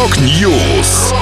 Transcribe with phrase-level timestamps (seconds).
[0.00, 1.12] Rock News.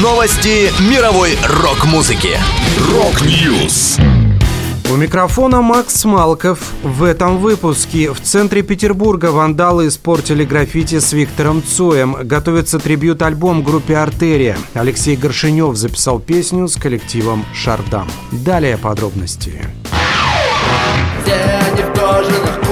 [0.00, 2.38] Новости мировой рок-музыки.
[2.90, 3.98] Rock News.
[4.90, 6.60] У микрофона Макс Малков.
[6.82, 12.16] В этом выпуске в центре Петербурга вандалы испортили граффити с Виктором Цоем.
[12.22, 14.56] Готовится трибют-альбом группе «Артерия».
[14.72, 18.08] Алексей Горшенёв записал песню с коллективом «Шардам».
[18.32, 19.66] Далее подробности.
[21.24, 22.67] Все они в кожаных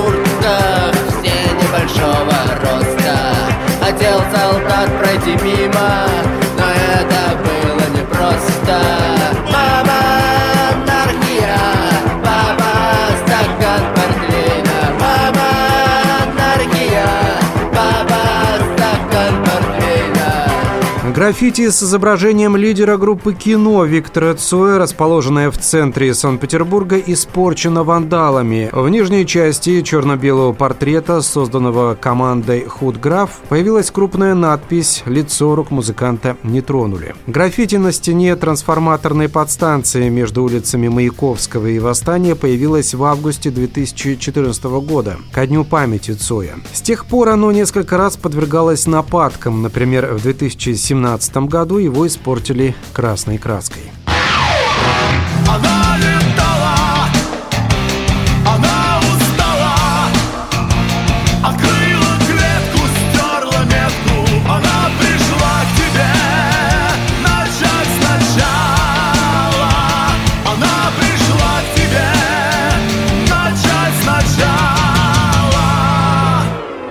[21.14, 28.68] Граффити с изображением лидера группы кино Виктора Цоя, расположенное в центре Санкт-Петербурга, испорчено вандалами.
[28.72, 37.14] В нижней части черно-белого портрета, созданного командой Худграф, появилась крупная надпись «Лицо рок-музыканта не тронули».
[37.28, 45.18] Граффити на стене трансформаторной подстанции между улицами Маяковского и Восстания появилось в августе 2014 года,
[45.30, 46.56] ко дню памяти Цоя.
[46.72, 50.95] С тех пор оно несколько раз подвергалось нападкам, например, в 2017
[51.48, 53.95] году его испортили красной краской.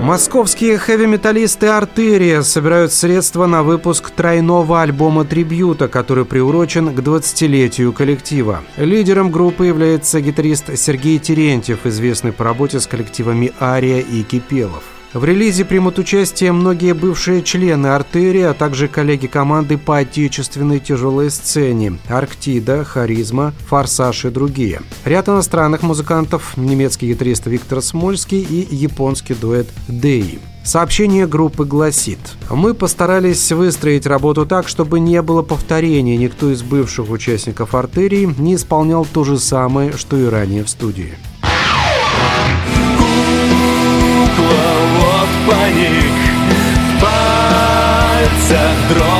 [0.05, 8.61] Московские хэви-металлисты «Артерия» собирают средства на выпуск тройного альбома трибюта, который приурочен к 20-летию коллектива.
[8.77, 14.83] Лидером группы является гитарист Сергей Терентьев, известный по работе с коллективами «Ария» и «Кипелов».
[15.15, 21.31] В релизе примут участие многие бывшие члены «Артерии», а также коллеги команды по отечественной тяжелой
[21.31, 24.81] сцене «Арктида», «Харизма», «Форсаж» и другие.
[25.05, 30.39] Ряд иностранных музыкантов, немецкий гитарист Виктор Смольский и японский дуэт «Деи».
[30.65, 36.17] Сообщение группы гласит «Мы постарались выстроить работу так, чтобы не было повторения.
[36.17, 41.13] Никто из бывших участников «Артерии» не исполнял то же самое, что и ранее в студии».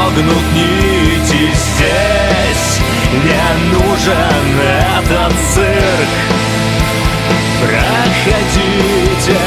[0.05, 2.79] Дрогнут нити Здесь
[3.23, 6.09] не нужен этот цирк
[7.61, 9.39] Проходите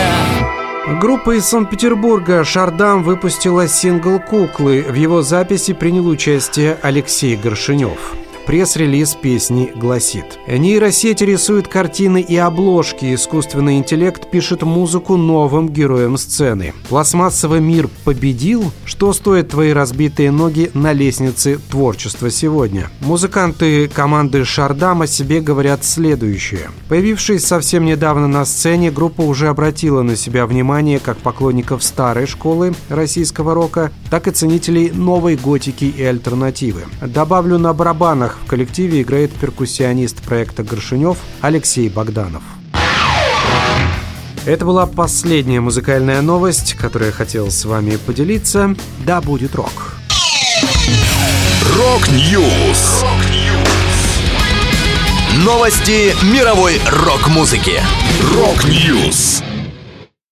[1.01, 4.83] Группа из Санкт-Петербурга «Шардам» выпустила сингл «Куклы».
[4.89, 8.15] В его записи принял участие Алексей Горшенёв.
[8.49, 16.73] Пресс-релиз песни гласит Нейросеть рисует картины и обложки, искусственный интеллект пишет музыку новым героям сцены.
[16.89, 18.73] Пластмассовый мир победил?
[18.87, 22.89] Что стоят твои разбитые ноги на лестнице творчества сегодня?
[23.01, 26.71] Музыканты команды «Шардам» о себе говорят следующее.
[26.89, 32.73] Появившись совсем недавно на сцене, группа уже обратила на себя внимание как поклонников старой школы
[32.89, 36.85] российского рока, так и ценителей новой готики и альтернативы.
[37.03, 42.43] Добавлю на барабанах в коллективе играет перкуссионист проекта «Горшенёв» Алексей Богданов.
[44.47, 48.75] Это была последняя музыкальная новость, которую я хотел с вами поделиться.
[49.05, 49.99] Да будет рок!
[51.77, 53.05] Rock News.
[55.45, 57.81] Новости мировой рок-музыки.
[58.35, 59.43] Rock News.